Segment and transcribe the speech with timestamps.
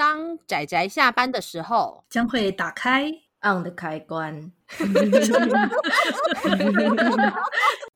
[0.00, 3.12] 当仔仔下班的时候，将会打开
[3.42, 4.50] on 的开关。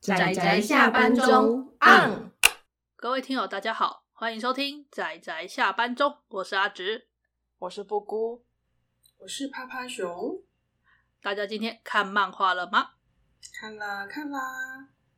[0.03, 2.31] 仔仔下班中 on。
[2.95, 7.09] 各位听友，大家好，欢迎收听仔仔下班中，我是阿直，
[7.61, 8.45] 我是布姑，
[9.21, 10.43] 我是趴趴熊。
[11.23, 12.91] 大家今天看漫画了吗？
[13.59, 14.39] 看啦，看啦，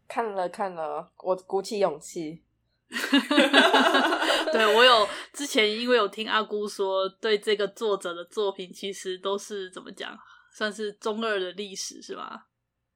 [0.07, 2.45] 看了看了，我鼓起勇气。
[4.53, 10.17] 对，我有之前因为有听阿姑说，对这个作者的作品其实都是怎么讲，
[10.53, 12.47] 算是中二的历史是吧？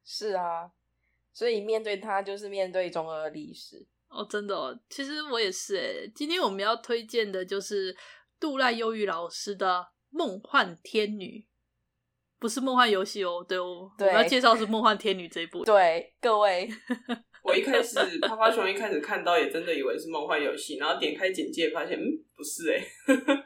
[0.04, 0.70] 是啊，
[1.32, 6.10] 所以面对他就是面对中二的历史哦，真的哦，其实我也是诶。
[6.14, 7.96] 今天我们要推荐的就是
[8.38, 11.46] 杜赖忧郁老师的《梦幻天女》，
[12.40, 16.68] 不是梦幻游戏哦，对哦，对，我要介绍是《梦幻天女》这一部， 对各位。
[17.42, 22.76] 我一开始趴趴熊一开始看到也真的以为是梦幻游戏，然后点开简介发现，嗯，不是哎、
[23.14, 23.44] 欸，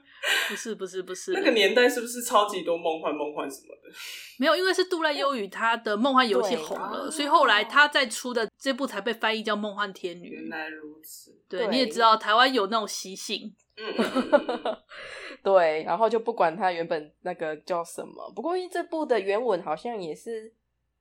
[0.48, 3.91] 不是不是不是，那个年代是不是超级多梦幻梦幻什么的？
[4.38, 10.29] 没有，因为是渡濑悠宇他的梦幻游戏红了，所以后来他再出的这部才被翻译叫梦幻天女。
[10.29, 14.77] 原来如此，对，对你也知道台湾有那种习性，嗯，
[15.45, 20.52] 对，然后就不管他原本那个叫什么，不过因为这部的原文好像也是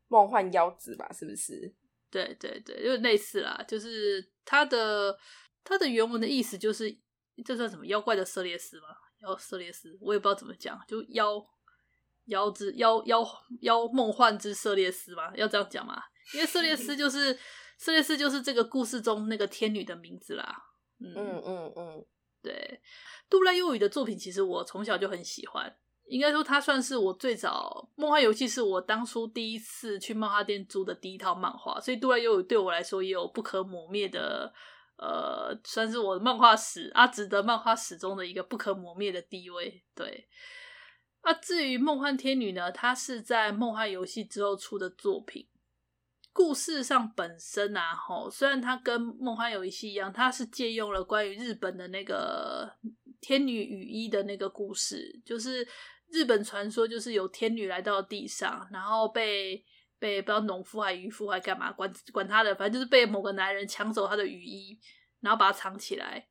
[0.10, 1.73] 梦幻妖子吧，是不是？
[2.14, 5.17] 对对对，就类似啦，就是它的
[5.64, 6.95] 它的原文的意思就是，
[7.44, 8.89] 这算什么妖怪的色列斯吗？
[9.23, 11.44] 妖色列斯，我也不知道怎么讲，就妖
[12.25, 13.25] 妖之妖妖
[13.61, 16.00] 妖梦幻之色列斯嘛，要这样讲嘛？
[16.36, 17.33] 因为色列斯就是
[17.80, 20.55] 色列斯就是这个故事中那个天女的名字啦。
[21.00, 22.05] 嗯嗯嗯嗯，
[22.44, 22.80] 对，
[23.27, 25.75] 渡濑悠宇的作品其实我从小就很喜欢。
[26.14, 34.53] 应该说，它算是我最早梦幻游戏，是我当初第一次去漫画店租的第一套漫画，所以渡濑悠宇对我来说也有不可磨灭的，
[34.97, 39.83] 呃，算是我的漫画史阿直的漫画史中的一个不可磨灭的地位。
[39.95, 40.28] 对，
[41.22, 45.48] 啊，至于梦幻天女呢，它是在梦幻游戏之后出的作品，
[46.31, 52.71] 故事上本身啊，吼，虽然它跟梦幻游戏一样，它是借用了关于日本的那个
[53.20, 55.67] 天女羽衣的那个故事，就是。
[56.14, 59.66] 日本传说就是有天女来到地上，然后被
[59.98, 64.80] 被不知道农夫还渔夫还干嘛，管管他的，反正就是被某个男人抢走他的雨衣，
[65.22, 66.28] 然后把它藏起来。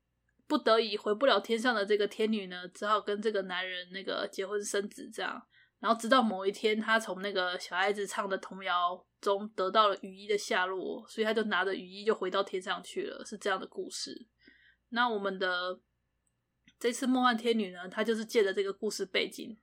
[0.47, 5.43] 不得已回不了天上的这个天女呢，只好跟这个男人那个结婚生子，这样。
[5.81, 14.29] 然后直到某一天，他从那个小孩子唱的童谣中得到了雨衣的下落，所以他就拿着雨衣就回到天上去了，是这样的故事。
[14.91, 15.81] 那我们的
[16.79, 19.59] 这次梦幻天女呢，她就是借着这个故事背景。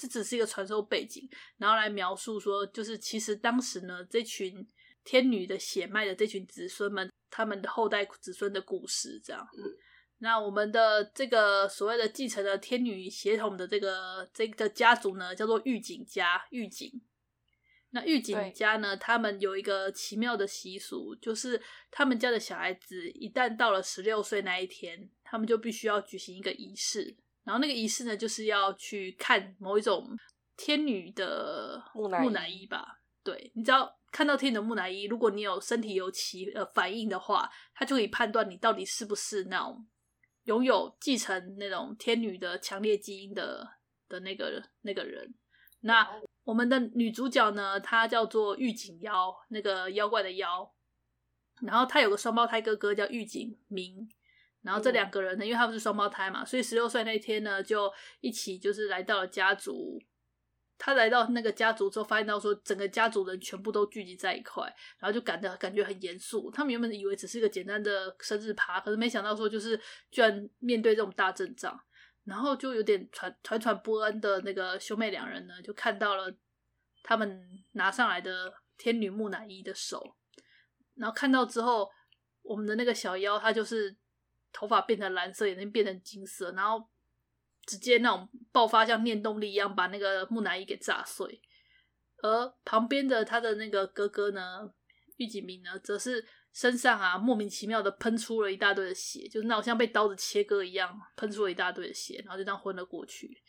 [0.00, 1.28] 这只是一个传说背景，
[1.58, 4.66] 然后来描述说，就是其实当时呢，这群
[5.04, 9.46] 天女的血脉的这群子孙们，他们的后代子孙的故事，这样。
[9.58, 9.62] 嗯、
[10.20, 17.02] 那我们的这个所谓的继承了天女血统的这个这个家族呢，叫做御景家，御景。
[17.90, 27.18] 那御景家呢，他们有一个奇妙的习俗，就是他们家的小孩子一旦到了十六岁那一天，他们就必须要举行一个仪式。
[27.50, 30.08] 然后那个仪式呢，就是要去看某一种
[30.56, 33.00] 天女的木乃伊吧。
[33.24, 39.84] 对，你只要看到天女的木乃伊，如果你有身体有起呃反应的话，他就可以判断你到底是不是那种
[40.44, 43.66] 拥有继承那种天女的强烈基因的
[44.08, 45.34] 的那个那个人。
[45.80, 46.08] 那
[46.44, 50.72] 我们的女主角呢，她叫做御警妖，那个妖怪的妖。
[51.62, 54.08] 然后她有个双胞胎哥哥叫御警明。
[54.62, 57.90] 然后这两个人呢，因为他们是双胞胎嘛，所以十六岁那天呢，就
[58.20, 59.98] 一起就是来到了家族。
[60.82, 64.64] 他来到那个家族之后，发现到说整个家族人全部都聚集在一块，
[64.98, 66.50] 然后就感到感觉很严肃。
[66.50, 69.78] 他们原本以为只是一个简单的生日趴，可是没想到说就是
[70.10, 71.78] 居然面对这种大阵仗，
[72.24, 76.34] 然后就有点传传传不安的那个兄妹两人呢，就看到了
[77.02, 80.16] 他们拿上来的天女木乃伊的手，
[80.94, 81.90] 然后看到之后，
[82.40, 83.96] 我们的那个小妖他就是。
[84.52, 86.88] 头发变成蓝色，眼睛变成金色，然后
[87.66, 91.40] 直接那种爆发像念动力一样，把那个木乃伊给炸碎。
[92.22, 94.70] 而旁边的他的那个哥哥呢，
[95.16, 103.42] 御景明呢，则是身上啊莫名其妙的喷出了一大堆的血，就是那种像被刀子切割一样，喷出了一大堆的血，然后就这样昏了过去。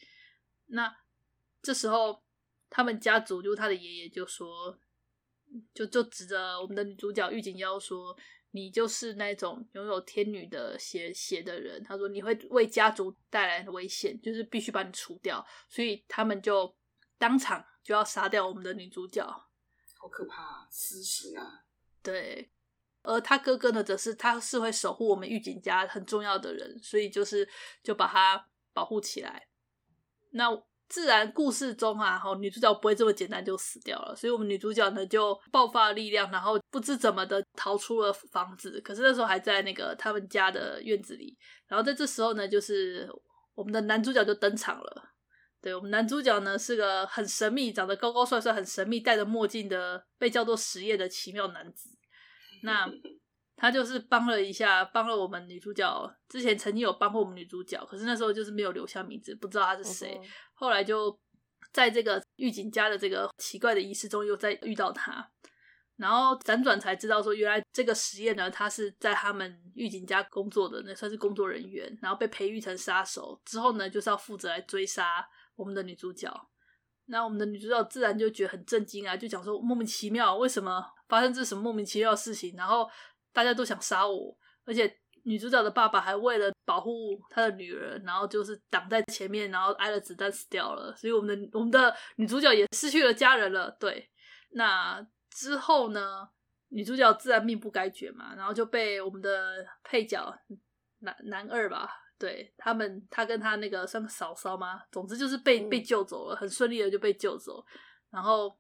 [0.67, 0.95] 那
[1.61, 2.23] 这时候，
[2.69, 4.77] 他们家族就他的爷爷就说，
[5.73, 8.15] 就就指着我们的女主角御景妖说。
[8.51, 16.75] 你就是那种拥有天女的血血的人，他说你会为家族带来危险，就是必须把你除掉，所以他们就
[17.17, 19.25] 当场就要杀掉我们的女主角，
[19.97, 21.63] 好可怕，私刑啊！
[22.03, 22.51] 对，
[23.03, 27.47] 而他哥哥呢，则是他是会守护我们御警家很重要的人，所以就是
[27.83, 29.47] 就把他保护起来。
[30.31, 30.49] 那
[30.91, 38.81] 自然故事中啊，哈，女主角不会这么简单就死掉了，所以我们女主角呢就爆发力量，然后不知怎么的逃出了房子。
[38.81, 41.37] 可是那时候还在那个他们家的院子里，
[41.69, 43.09] 然后在这时候呢，就是
[43.55, 45.03] 我们的男主角就登场了。
[45.61, 51.89] 对，我们男主角呢是个很神秘，长得高高帅帅、很神秘、戴着墨镜的，被叫做实业的奇妙男子。
[52.63, 52.85] 那
[53.61, 56.15] 他就是帮了一下，帮了我们女主角。
[56.27, 60.19] 之前曾经有帮过我们女主角，可是那时候就是没有留下名字，不知道他是谁。
[60.19, 60.27] Uh.
[60.55, 61.15] 后来就
[61.71, 65.29] 在这个狱警家的这个奇怪的仪式中，又再遇到他，
[65.95, 75.23] 然后辗转才知道说，原来这个实验呢，他是在他们狱警家工作的，那算是工作人员，然后被培育成杀手之后呢，就是要负责来追杀
[75.55, 76.35] 我们的女主角。
[77.05, 82.55] 那我们的女主角自然就觉得很震惊啊，就讲说莫名其妙，为什么发生这什么莫名其妙的事情？
[82.57, 82.89] 然后。
[83.33, 84.35] 大家都想杀我，
[84.65, 84.91] 而且
[85.23, 90.95] 女主角的爸爸还为了保护他的女儿，然后就是挡在前面，然后挨了子弹死掉了。
[90.95, 93.69] 所以我们的我们的女主角也失去了家人了。
[93.79, 94.09] 对，
[94.51, 96.27] 那之后呢，
[96.69, 100.33] 女主角自然命不该绝嘛，然后就被我们的配角
[100.99, 104.81] 男男二吧，对他们，他跟他那个算嫂嫂吗？
[104.91, 107.63] 总之就是被被救走了，很顺利的就被救走，
[108.09, 108.57] 然后。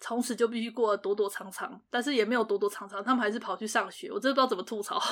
[0.00, 4.10] 从此就必须过躲躲藏藏，但是也没有躲躲藏藏，他们还是跑去上学。
[4.10, 5.00] 我真的不知道怎么吐槽。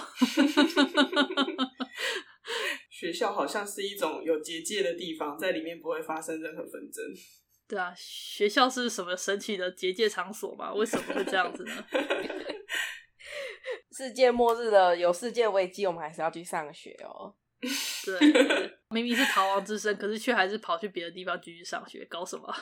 [2.90, 7.05] 学校好像是一种有结界的地方，在里面不会发生任何纷争。
[7.69, 10.73] 对啊，学校是什么神奇的结界场所吗？
[10.75, 11.84] 为什么会这样子呢？
[13.94, 17.34] 世界末日了，有世界危机，我们还是要去上学哦。
[18.06, 18.19] 对，
[18.91, 22.55] 明明是逃亡之身，可是却还是跑去别的地方继续上学，搞什么？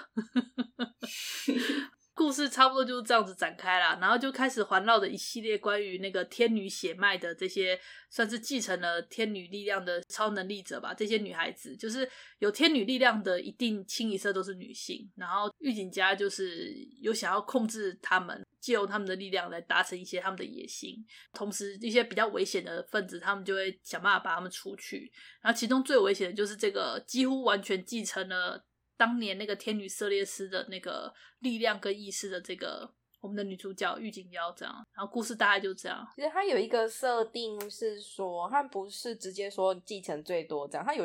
[2.16, 7.78] 故事差不多就是这样子展开啦，然后就开始环绕着一系列关于那个天女血脉的这些，
[8.08, 10.94] 算是继承了天女力量的超能力者吧。
[10.94, 15.06] 这些女孩子就是有天女力量的，一定清一色都是女性。
[15.14, 16.72] 然后狱警家就是
[17.02, 20.96] 有想要控制他们，借由他们的力量来达成一些他们的野心。
[21.34, 25.12] 同时，一些比较危险的分子，他们就会想办法把他们除去。
[25.42, 28.64] 然后，其中最危险的就是这个几乎完全继承了。
[28.96, 32.90] 当年那个天女色列斯的那个力量跟意识的这个
[33.20, 36.06] 我们的女主角狱警妖这样，然后故事大概就这样。
[36.14, 41.04] 其实它有一个设定是说，它不是直接说继承最多这样，它有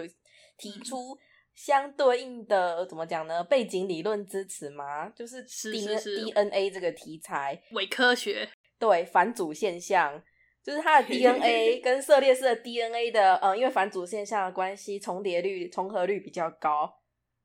[0.57, 1.17] 提出
[1.55, 3.43] 相对应的、嗯、怎么讲呢？
[3.43, 5.09] 背景理论支持吗？
[5.09, 8.47] 就是 D 是是是 DNA 这个题材，伪科学，
[8.77, 10.23] 对反祖现象，
[10.63, 17.00] 就是它的 DNA 跟色列斯的 DNA 的，嗯，因为反祖现象的关系，重叠率、重合率比较高。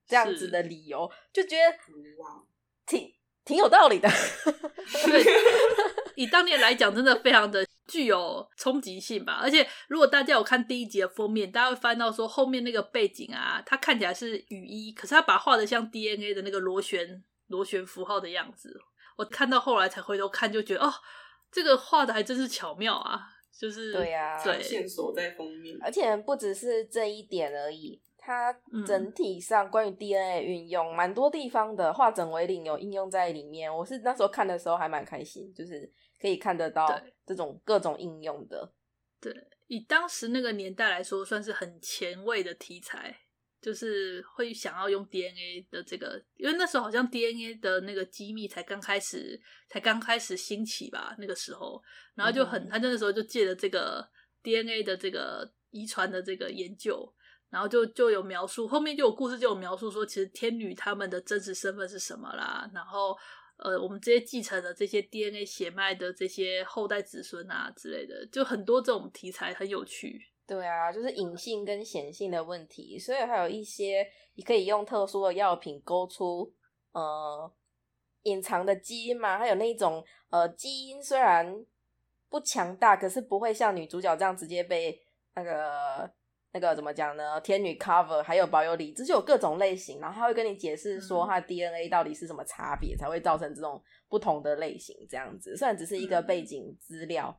[0.07, 1.77] 这样子的理由，就觉得
[2.87, 3.13] 挺
[3.45, 4.09] 挺有道理的。
[5.07, 5.25] 对，
[6.15, 9.41] 以当年来讲，真的非常的具有冲击性吧。
[9.43, 18.81] 而且，如果大家有看第一集的封面，大家会翻到说后面那个背景啊，它看起来是雨衣，可是它把它画的像 DNA 的那个螺旋螺旋符号的样子。
[19.17, 20.93] 我看到后来才回头看，就觉得哦，
[21.51, 23.21] 这个画的还真是巧妙啊！
[23.59, 28.03] 就是对呀，对，线索在封面，而且不只是这一点而已。
[28.27, 28.53] 它
[28.85, 33.73] 整体上关于 DNA 运用，蛮、嗯、多地方的化整为零有应用在里面。
[33.73, 35.89] 我是那时候看的时候还蛮开心，就是
[36.21, 38.69] 可以看得到这种各种应用的。
[39.21, 39.33] 对，
[39.69, 43.17] 以当时那个年代来说，算是很前卫的题材，
[43.61, 51.81] 就是会想要用 DNA 的这个，因为那时候好像 DNA 的那个机密才刚开始，才刚开始兴起吧，那个时候，
[52.17, 54.05] 然后就很，嗯、他那时候就借着这个
[54.43, 57.13] DNA 的这个遗传的这个研究。
[57.57, 62.71] 然后就就有描述，后面就有故事，就有描述说，其实天女他们的真实身份是什么啦。
[62.75, 63.17] 然后，
[63.57, 70.21] 呃，我们这些继承的这些 DNA 血脉的这些后代子孙啊之类的，就很多这种题材很有趣。
[70.47, 76.53] 对啊，就是隐性跟显性的问题，所以还有一些你可以用特殊的药品勾出
[76.93, 77.51] 呃
[78.25, 79.39] 隐藏的基因嘛。
[79.39, 81.65] 还有那种呃基因虽然
[82.29, 85.03] 不强大，可是不会像女主角这样直接被
[85.35, 86.13] 那个。
[86.57, 87.39] 那个怎么讲呢？
[87.43, 95.55] 天女 cover 还有保有理智，就有各种类型，然后他会跟你解释说它 DNA 到底是什么差别，才会造成这种不同的类型这样子。
[95.55, 97.39] 虽然只是一个背景资料，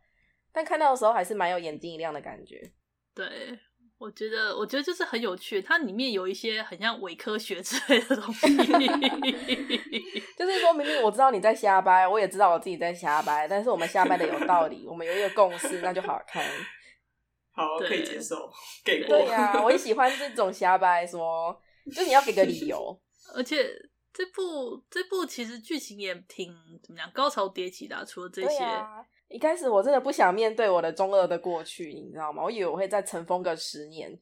[0.54, 2.62] 但看到的时候还是蛮有眼睛一亮的感觉。
[3.16, 3.28] 对，
[3.98, 8.56] 我觉得，我觉得就是很有趣，它里面有一些很像伪科学之类的东西。
[10.38, 16.46] 就是说明明我知道你在瞎掰，我也知道我自己在瞎掰，但是我们瞎掰的有道理，我们有一个共识，那就好看。
[17.58, 18.48] 好，可以接受，
[18.86, 19.18] 给过。
[19.18, 21.60] 对呀、啊，我也喜欢这种瞎掰，说，
[21.92, 22.96] 就你要给个理由。
[23.34, 23.68] 而且
[24.14, 28.06] 这部这部其实剧情也挺怎么样，高潮迭起的、啊。
[28.06, 32.44] 除了这些、啊，一开始我真的不想面对我的中二的过去，你知道吗？
[32.44, 34.16] 我以为我会再尘封个十年。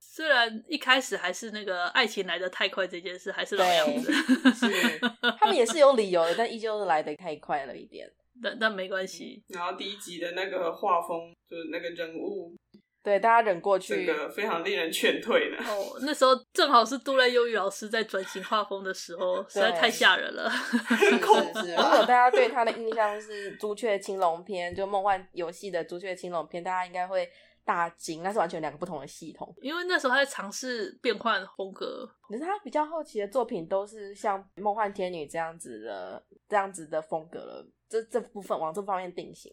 [0.00, 4.10] 虽然一开始还是那个爱情来得太快这件事还是老样子，
[4.54, 4.98] 是
[5.38, 8.10] 他们也是有理由的，但依旧是来的太快了一点。
[8.42, 9.44] 但但没关系。
[9.48, 12.56] 然后第一集的那个画风，就是那个人物。
[13.02, 15.56] 对，大家忍过去，这个非常令人劝退的。
[15.64, 20.48] 哦，那时候正好是渡濑悠宇老师在转型画风的时候，实在太吓人了。
[20.52, 27.28] 是是是，如果大家对他的印象是《朱雀青龙篇》，就梦幻游戏的《朱雀青龙篇》，大家应该会
[27.64, 29.52] 大惊，那是完全两个不同的系统。
[29.60, 39.52] 因为那时候他在尝试变换风格，可是他比较后期的作品都是像《梦幻天女》这样子的这样子的风格了，这这部分往这方面定型。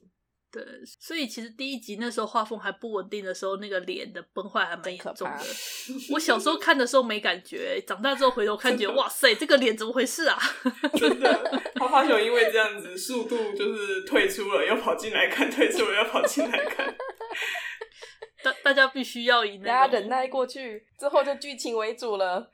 [0.51, 0.63] 对，
[0.99, 5.39] 所以其实第一集那时候画风还不稳定的时候，那个脸的崩坏还蛮严重的。
[6.11, 10.39] 我小时候看的时候没感觉，长大之后回头看，觉得哇塞，这个脸怎么回事啊？
[10.97, 16.95] 真的，花花熊因为这样子速度就是退出了，又跑进来看，退出了又跑进来看。
[18.41, 22.49] 大大家必须要以大家忍耐过去，之后就剧情为主了。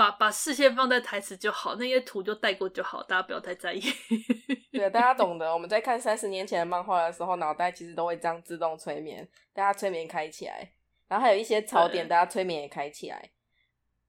[0.00, 3.82] 把把视线放在台词就好，那些图就带过就好，大家不要太在意。
[4.72, 5.52] 对，大家懂得。
[5.52, 10.72] 我们在看三十年前的漫画的时候，脑袋其实都会这样自动催眠，大家催眠开起来，
[11.06, 13.30] 然后还有一些槽点，大家催眠也开起来。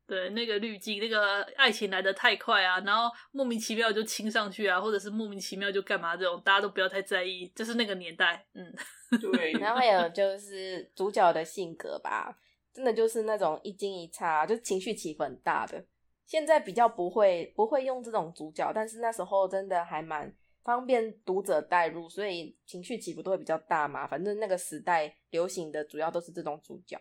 [0.08, 8.46] 对，那个滤镜，那个爱情来的太快啊，然后莫名其妙就亲上去啊，或者是莫名其妙就干嘛这种，大家都不要太在意，就是那个年代。
[8.54, 8.74] 嗯，
[9.20, 9.52] 对。
[9.60, 12.38] 然后还有就是主角的性格吧。
[12.74, 15.84] 真的就是那种一惊一乍，就情绪起伏很大的。
[16.26, 24.08] 现在比较不会不会用这种主角，但是那时候真的还蛮方便读者带入，所以情绪起伏都会比较大嘛。
[24.08, 26.98] 反正那个时代流行的主要都是这种主角，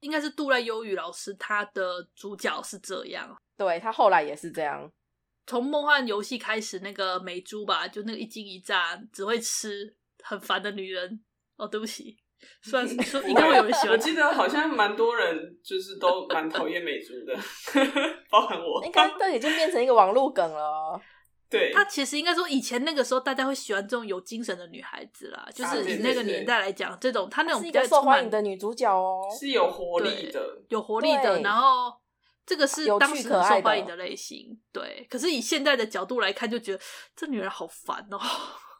[0.00, 4.90] 应该是渡濑悠宇老师他的主角是这样，对，他后来也是这样。
[5.46, 11.22] 从梦幻游戏开始，那个美珠吧，就那个一惊一乍只会吃很烦的女人。
[11.56, 12.16] 哦，对不起。
[12.62, 13.90] 算是说，应该会有人喜欢。
[13.90, 17.34] 我记得好像蛮多人就是都蛮讨厌美珠的，
[18.30, 18.84] 包含我。
[18.84, 21.00] 应该都已经变成一个网络梗了。
[21.50, 31.40] 对，她其实应该说，以前那个时候大家会喜欢这种有精神的女孩子啦，就是以那个年代来讲，这种她那种比较受欢迎的女主角哦，是有活力的，有活力的。
[31.40, 31.92] 然后
[32.46, 34.56] 这个是当时很受欢迎的类型。
[34.72, 36.80] 对，可是以现在的角度来看，就觉得
[37.16, 38.20] 这女人好烦哦，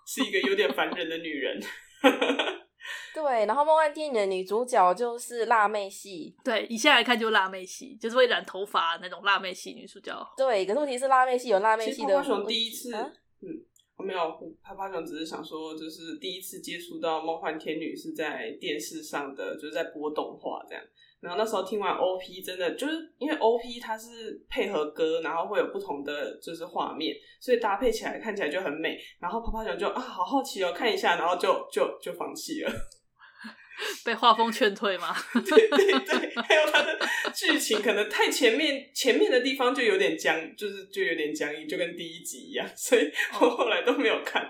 [0.07, 1.61] 是一个有点烦人的女人。
[3.15, 6.35] 对，然后梦幻电影的女主角就是辣妹系。
[6.45, 10.15] 对，一下来看就辣妹系，就是会染头发那种辣妹系女主角。
[10.37, 12.17] 对，可是问题是辣妹系有辣妹系的。
[12.17, 13.49] 泡泡熊第一次，啊、嗯，
[13.97, 14.19] 我没有，
[14.63, 20.83] 泡泡熊只是想说，就是第一次接触到梦幻天女是在电视上的，就是在播动画这样。
[21.21, 28.99] 然后那时候听完 OP，真的就是因为 OP 它是配合歌，然后会有不同的就是画面，所以搭配起来看起来就很美。
[29.21, 32.73] 然后泡泡熊就啊，好好奇哦，看一下，然后就就就放弃了。
[34.05, 35.15] 被画风劝退吗？
[35.33, 36.99] 对对对，还有他的
[37.35, 43.11] 剧情可能太前面，前面的地方就有点僵，就是就有点僵硬，就跟第一集一样，所以
[43.41, 44.47] 我后来都没有看。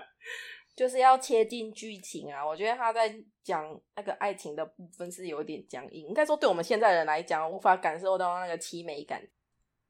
[0.71, 2.45] 哦、就是要切近剧情啊！
[2.45, 3.13] 我觉得他在
[3.43, 9.21] 讲那个爱情的部分是有点僵硬，应该说对我们现在人来讲，无法感受到那个凄美感。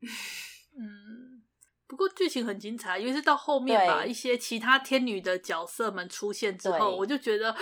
[0.77, 1.43] 嗯，
[1.87, 7.55] 不过剧情很精彩，因为是到后面把一些其他天女的角色们出现之后，我就觉得。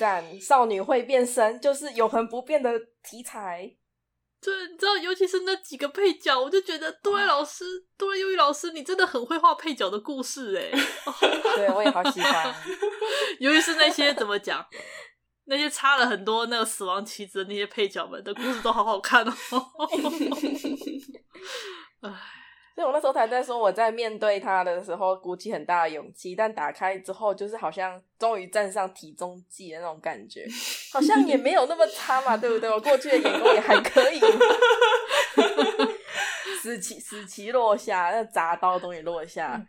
[0.00, 2.72] 赞，少女会变身，就是永恒不变的
[3.02, 3.76] 题材。
[4.42, 7.64] 对，你知道，尤其是那几个配角，我就觉得渡濑老师、
[7.98, 10.70] 渡濑悠宇老师，你真的很会画配角的故事哎。
[11.56, 12.54] 对，我也好喜欢。
[13.38, 14.66] 尤其是那些怎么讲，
[15.44, 19.34] 那些插了很多那个死亡棋子的那些配角们的故事都好好看哦。
[22.00, 22.10] 唉。
[22.74, 30.46] 所以我那时候才在说，我在面对他的时候鼓起很大的勇气，但打开之后，就是好像终于站上体重计的那种感觉，
[30.92, 32.70] 好像也没有那么差嘛，对不对？
[32.70, 34.20] 我过去的眼光也还可以，
[36.62, 39.66] 死棋死棋落下，那铡刀终于落下，嗯、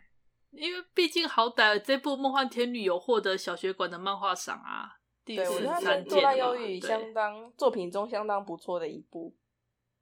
[0.52, 4.88] 因为毕竟好歹这部《梦幻天女》有获得小学馆的漫画赏啊，
[5.24, 9.34] 第四、三届，渡濑悠宇相当作品中相当不错的一部，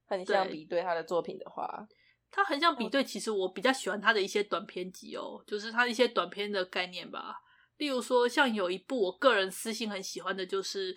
[0.07, 1.89] 很像比对他的作品的话。
[2.33, 7.37] 他横向比对，其实我比较喜欢他的一些短篇集哦，就是他一些短篇的概念吧。
[7.79, 10.95] 例如说，像有一部我个人私心很喜欢的，就是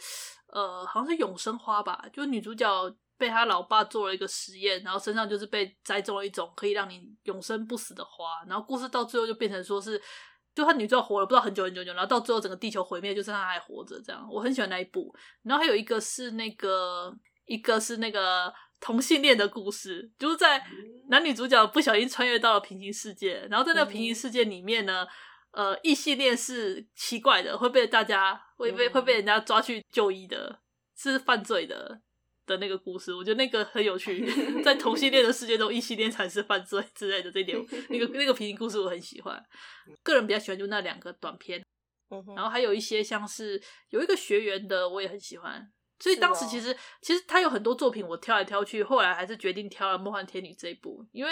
[0.48, 2.68] 呃，好像是永生花吧，就女主角
[3.18, 10.00] 被她老爸做了一个实验，然后身上就是被栽种了一种可以让你永生不死的花，然后故事到最后就变成说是，
[10.54, 14.28] 就她女主角活了不知道很久很久很久，然后到最后整个地球毁灭，就剩她还活着这样。
[14.30, 15.16] 我很喜欢那一部。
[15.44, 18.54] 然后还有一个是那个，一个是那个。
[18.84, 20.62] 同性恋的故事，就是在
[21.08, 25.08] 男女主角不小心穿越到了平行世界，然后在那个平行世界里面呢，
[25.52, 30.60] 呃，异性恋是奇怪的，会被大家会被会被人家抓去就医的，
[30.98, 32.02] 是犯罪的。
[32.46, 34.30] 的那个故事，我觉得那个很有趣，
[34.62, 39.42] 在同性恋的世界中，异性恋才是犯罪之类的这点，那个 那个平行故事我很喜欢。
[40.04, 41.64] 个人比较喜欢就那两个短片，
[42.36, 45.72] 然后还有一些像是有一个学员的，我也很喜欢。
[46.00, 51.32] 所以当时其实其实他有很多作品，我挑来挑去，后来还是决定挑了《梦幻天女》这一部，因为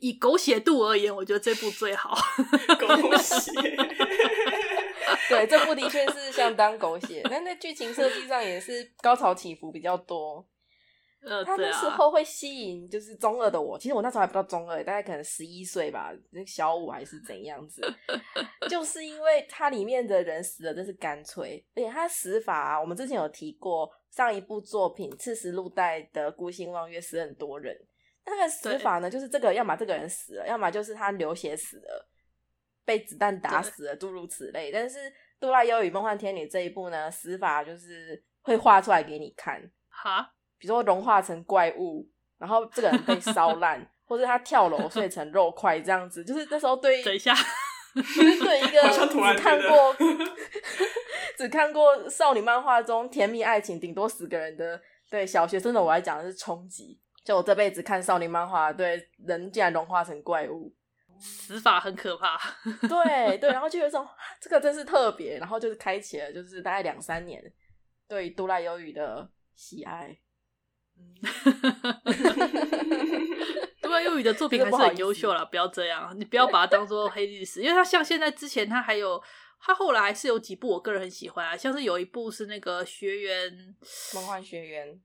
[0.00, 2.16] 以狗血度而言，我觉得这部最好。
[2.78, 3.52] 狗血。
[5.28, 10.46] 对，这部的确是相当狗血，但在剧情设计上也是高潮起伏比较多。
[11.20, 16.12] 呃，他那时候会吸引就是中二的我，其实我那时候还不到中二，大概可能十一岁吧，
[16.46, 17.82] 小五还是怎样子。
[18.70, 27.76] 就是因为它里面的人死的真是干脆，而且他死法啊，我们之前有提过上一部作品《赤石露代》的孤星望月死很多人，
[28.24, 32.08] 那个死法呢，就是这个要么这个人死了，要么就是他流血死了。
[32.84, 34.72] 被子弹打死了，诸如此类。
[34.72, 34.98] 但是
[35.38, 42.06] 《杜拉优与梦幻天女》这一部呢，死法就是会画出来给你看，哈，比如说融化成怪物，
[42.38, 46.24] 然后这个人被烧烂，或者他跳楼碎成肉块，这样子。
[46.24, 47.34] 就是那时候对，等一下，
[47.94, 49.96] 就是对一个只看过
[51.36, 57.00] 只看过少女漫画中甜蜜爱情，顶多死个人的对小学生的我来讲的是冲击。
[57.24, 60.74] 就我这辈子看少女漫画，对人竟然融化成怪物。
[61.20, 62.38] 死法很可怕，
[62.88, 64.06] 对对，然后就有一种
[64.40, 67.42] 这个真是特别，然后就是开启了，就是大概两三年
[68.06, 70.16] 对度濑优羽的喜爱。
[73.82, 79.22] 度濑优羽的作品还是很优秀啦，不，要这样， 你不要把它当做黑历史，因为他像现在之前他还有
[79.60, 83.74] 他后来还是有几部我个人很喜欢啊，像是有一部是那个学员
[84.14, 85.00] 梦幻学员，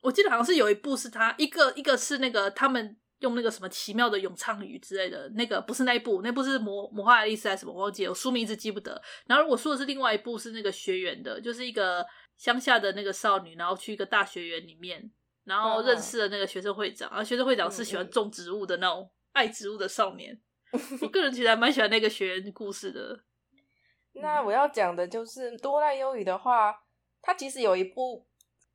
[0.00, 2.96] 我记得好像是有一部是他一个一个是那个他们。
[3.20, 7.72] 用那个什么奇妙的咏唱语之类的，那个不是那一部，那部是魔魔幻爱丽丝还是什么？
[7.72, 9.02] 我忘记了，我书名一直记不得。
[9.26, 15.10] 然后我说的是另外一部，是那个学员的，就是一个乡下的那个少女，然后去一个大学园里面，
[15.48, 20.40] 然后认识了那个学生会长，然后学生会长是喜欢种植物的那种爱植物的少年。
[21.00, 23.24] 我个人其实还蛮喜欢那个学员故事的。
[24.20, 26.74] 那我要讲的就是多濑优羽的话，
[27.22, 28.26] 他其实有一部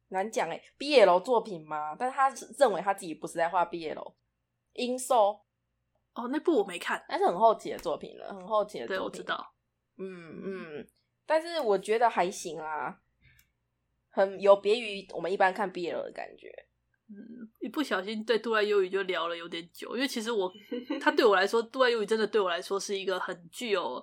[0.10, 4.16] 难讲哎，BL 作品嘛，但是他认为他自己不是在画 BL。
[4.74, 5.40] 阴兽
[6.16, 8.98] 哦，那部我没看，但是很后期的作品了，很后期的作品。
[8.98, 9.54] 对，我知道。
[10.00, 10.88] 嗯嗯，
[11.28, 13.03] 但是我觉得还行啊，
[14.14, 16.48] 很有别于我们一般看 BL 的感觉。
[17.10, 20.50] 嗯，一不小心对杜爱优语就聊了有点久，因为其实我
[21.02, 24.02] 他对我来说， 杜爱优语真的对我来说是一个很具有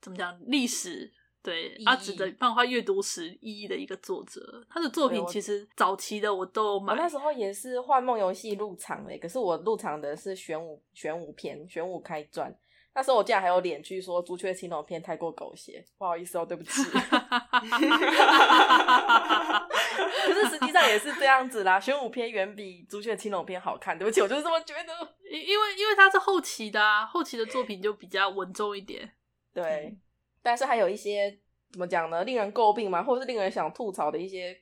[0.00, 1.12] 怎么讲历史。
[1.42, 6.92] 对阿紫的漫画阅读史意义的一个作者，他的作品其实早期的我都买。
[6.92, 12.52] 我那时候也是幻梦游戏入场的，可是我入场的是玄武玄武篇玄武开传。
[12.96, 16.70] 那时候我竟然还有脸去说朱雀青龙篇太过狗血，不好意思哦，对不起。
[20.26, 23.98] 可是实际上也是这样子啦，玄武篇远比朱雀青龙篇好看。
[23.98, 24.92] 对不起，我就是这么觉得。
[25.30, 29.12] 因因为因为他是后期的啊，后期的作品就比较稳重一点。
[29.52, 29.90] 对。
[29.92, 30.00] 嗯
[30.42, 31.40] 但是还有一些
[31.72, 32.22] 怎么讲呢？
[32.22, 34.56] 令人诟病嘛，或者是令人想吐槽的一些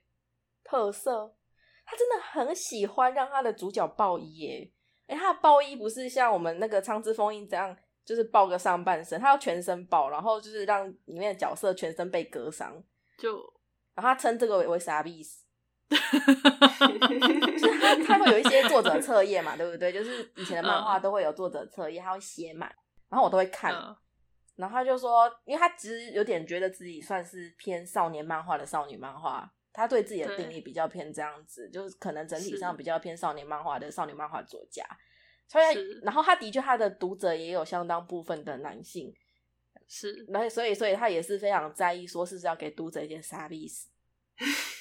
[0.64, 1.34] 特色。
[1.84, 4.72] 他真的很喜欢让他的主角爆衣耶！
[5.06, 12.82] 哎，他的爆衣不是像我们那个苍之封印这样，就是爆个上半身，他要全身爆，然后就是让里面的角色全身被割伤。
[13.16, 13.36] 就，
[13.94, 15.44] 然后他称这个为为啥意思？
[15.88, 19.92] 就是他他会有一些作者册页嘛，对不对？
[19.92, 22.74] 就是以前的漫画都会有作者册页，他会写满，
[23.08, 23.72] 然后我都会看。
[23.72, 23.96] 嗯
[24.56, 34.86] 然后他就说，因为他其实有点觉得自己算是偏少年漫画的少女漫画，他对自己的定义比较偏这样子，就是可能整体上比较偏少年漫画的少女漫画作家。
[35.46, 39.14] 所以，然后他的确他的读者也有相当部分的男性，
[39.86, 43.88] 是，然后所以所以他也是非常在意，说是要给读者一件啥意思，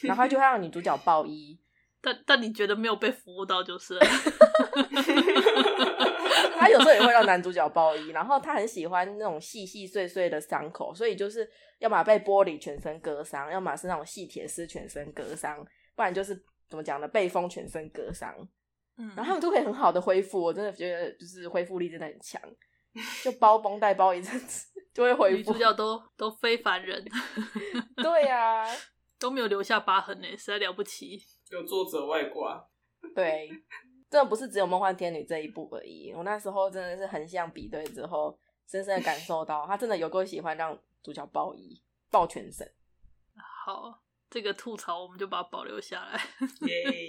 [0.04, 1.60] 然后他就会让女主角爆衣，
[2.02, 3.99] 但但你觉得没有被服务到就是。
[6.58, 11.47] 他有时候也会让男主角爆衣，然后他很喜欢那种细细碎碎的伤口，所以就是
[11.80, 15.58] 要么被玻璃全身割伤，要么是那种细铁丝全身割伤，
[15.93, 17.08] 不然就是怎么讲呢？
[17.10, 18.34] 被风全身割伤。
[18.97, 22.41] 嗯，然后他们都可以很好的恢复，我真的觉得就是恢复力真的很强，
[23.23, 25.38] 就包绷带包一阵子就会恢复。
[25.38, 27.03] 女主角都都非凡人，
[27.97, 28.67] 对呀、啊，
[29.19, 31.19] 都没有留下疤痕呢，实在了不起。
[31.49, 32.67] 有作者外挂，
[33.15, 33.49] 对。
[34.10, 36.13] 真的不是只有梦幻天女这一部而已。
[36.13, 42.71] 我那时候真的是横向比对之后，深深的感受到他真的有够喜欢让主角包衣、抱全身。
[43.65, 44.02] 好，
[44.33, 46.19] 这个吐槽我们就把它保留下来。
[46.67, 47.07] 耶！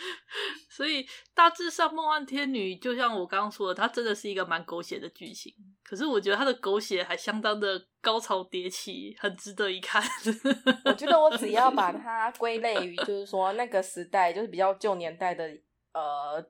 [0.70, 5.52] 所以大致上，《梦幻天女》就像我刚刚说的，它真的是一个蛮狗血的剧情。
[5.84, 10.02] 可是我觉得它的狗血还相当的高潮迭起，很值得一看。
[10.86, 15.46] 我觉得我只要把它归类于，就是说那个时代，就是比较旧年代的，
[15.92, 16.42] 呃，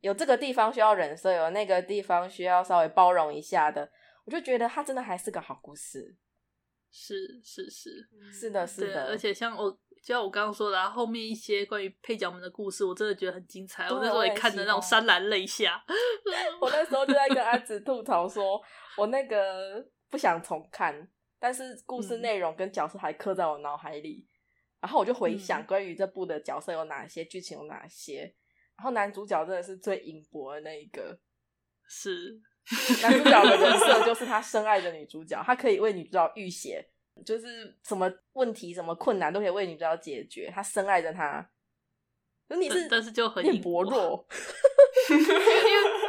[0.00, 3.90] 有这个地方需要忍受，有那个地方需要稍微包容一下的，
[4.24, 6.16] 我就觉得它真的还是个好故事。
[6.96, 9.78] 是是是，是的，是的，而且像我。
[10.02, 13.88] 就像我刚刚说的，啊，后面一些关于配角们的故事，我真的觉得很精彩。
[13.88, 15.82] 我那时候也看的那种潸然泪下。
[16.60, 18.62] 我那时候就在跟阿紫吐槽说，
[18.96, 24.24] 我那个不想重看，但是故事内容跟角色还刻在我脑海里。
[24.28, 24.30] 嗯、
[24.82, 28.32] 然后我就回想关于这部的角色有哪些，剧、嗯、情有哪些。
[28.76, 31.18] 然后男主角真的是最隐薄的那一个，
[31.88, 32.40] 是
[33.02, 36.88] 男主角的人设就是他深爱的女主角，他可以为女主角浴血。
[37.24, 41.48] 就是什么问题、什么困难都可以为女主角解决，他深爱着她。
[42.50, 44.24] 你是，但是就很薄弱，
[45.08, 45.32] 因为因为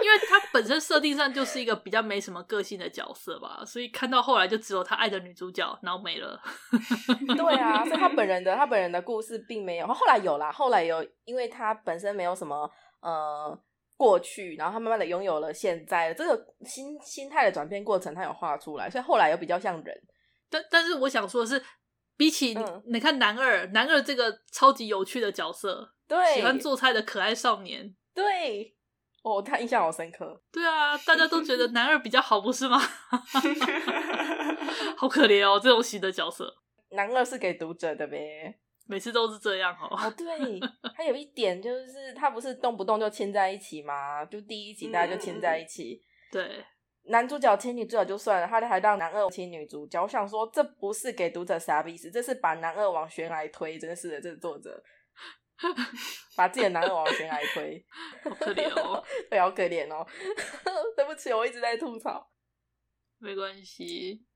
[0.04, 6.38] 因为他本身设定上就是一个比较没什么个性的角色吧，所以看到后来就只有他爱的女主角，然后没了。
[7.38, 13.58] 对啊，所以他本人的他本人的故事并没有，后来有啦，后来有，因为他本身没有什么呃
[13.97, 20.01] 过去，然后他慢慢的拥有了现在这个心心态的转变过程，他有画出来，所以后来又比较像人。
[20.49, 21.62] 但但是我想说的是，
[22.15, 28.75] 比起你，嗯、你看男二，男二这个超级有趣的角色，对，喜欢做菜的可爱少年，对，
[29.23, 30.41] 哦，他印象好深刻。
[30.51, 32.79] 对啊，大家都觉得男二比较好，不是吗？
[34.95, 36.55] 好可怜哦，这种型的角色，
[36.91, 38.57] 男二是给读者的呗，
[38.88, 39.88] 每次都是这样哦。
[39.91, 40.28] 哦，对，
[40.95, 44.23] 还有一点就是他不是动不动就亲在一起吗？
[44.26, 46.65] 就第一集大家就亲在一起，嗯、对。
[47.10, 50.02] 男主角亲女主角就算了，他还让男二亲女主角。
[50.04, 54.84] 我想说，这不是给读者啥意思，这是把男二往悬崖推，真的是的，这是作者
[56.36, 57.82] 把自己的男二往悬崖推，
[58.26, 60.06] 好可怜哦， 对，好可怜哦。
[60.97, 62.30] 对不起，我一直在吐槽，
[63.19, 64.26] 没关系。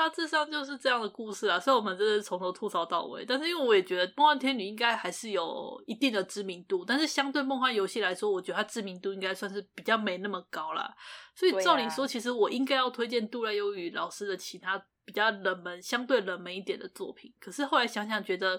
[0.00, 3.22] 大致上就是这样的故事啊，所以我们真的是从头吐槽到尾。
[3.22, 10.90] 但是因为我也觉得《梦幻天女》应该还是有一定的知名度，但是相对《梦幻游戏》来说，我觉得它知名度应该算是比较没那么高啦。
[11.34, 17.30] 所以照理说，其实我应该要推荐渡濑悠宇老师的其他比较冷门、相对冷门一点的作品。
[17.38, 18.52] 可是后来想想，觉得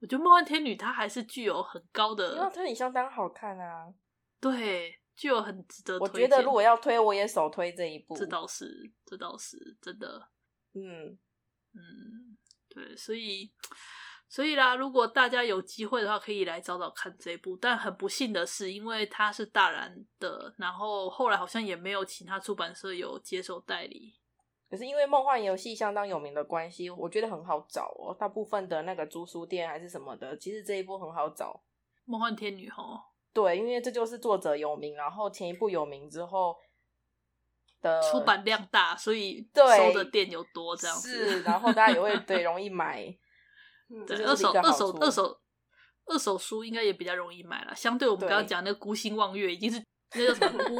[0.00, 3.92] 我觉得《梦幻天女》它还是具有很高的，因为它也相当好看啊。
[4.40, 6.06] 对，具有很值得推。
[6.06, 8.16] 我觉得如果要推，我也首推这一部。
[8.16, 10.28] 这倒是，这倒是真的。
[10.74, 11.18] 嗯
[11.74, 12.36] 嗯，
[12.68, 13.50] 对，所以
[14.28, 17.56] 所以啦，如果大家有机会的话，可以来找找看这一部。
[17.56, 24.14] 但很不幸的是，因为它是大然的，然后后来好像也没有其他出版社有接手代理。
[24.70, 28.14] 可是因为梦幻游戏相当有名的关系，我觉得很好找哦。
[28.18, 31.64] 大部分的那个租书店还是什么的，其实这一部很好找。
[32.04, 33.00] 梦幻天女齁，
[33.32, 36.56] 对，因为这就是作者有名，然后前一部有名之后。
[37.80, 43.04] 的出版量大，所以收的店有多这样子，是，然后大家也会对容易买，
[44.06, 45.40] 对，二手二手二手
[46.06, 47.74] 二手书应该也比较容易买了。
[47.74, 49.82] 相对我们刚刚讲那个孤星望月，已经是
[50.14, 50.76] 那叫什么孤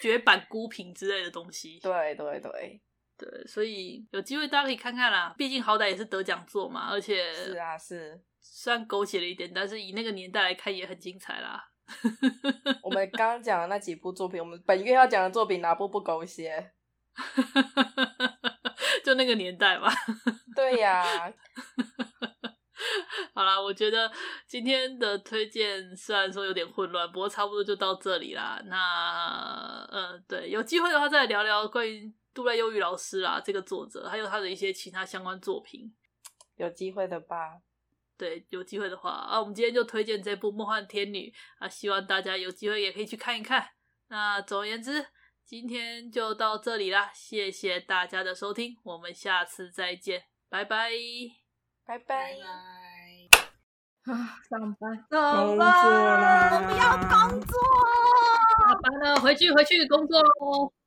[0.00, 1.78] 绝版孤品之类的东西。
[1.80, 2.80] 对对对
[3.18, 5.34] 对，所以有机会大家可以看看啦。
[5.36, 11.67] 毕竟好歹也是得奖作嘛，而且是啊是，虽然狗血了一点，但是以那个年代来看也很精彩啦。
[12.82, 16.72] 我们刚刚讲的那几部作品，我们本月要讲的作品哪部不狗血？
[19.04, 19.90] 就那个年代嘛。
[20.54, 21.32] 对呀、啊。
[23.34, 24.10] 好啦，我觉得
[24.46, 28.60] 今天的推荐虽然说有点混乱，不过差不多就到这里啦。
[28.66, 35.94] 那呃，对，有机会的话再聊聊关于渡濑悠宇老师啦，这个作者，还有他的一些其他相关作品。
[36.56, 37.60] 有机会的吧。
[38.18, 41.32] 对，有机会的话啊，我们今天就推荐这部《梦幻天女》
[41.64, 43.64] 啊，希望大家有机会也可以去看一看。
[44.08, 45.06] 那总而言之，
[45.44, 50.90] 今天就到这里啦，谢谢大家的收听，我们下次再见，拜拜，
[51.86, 52.32] 拜拜。
[54.04, 54.12] 啊，
[54.48, 57.56] 上班，工作啦，我不要工作，
[58.58, 60.72] 下班了，回去回去工作喽。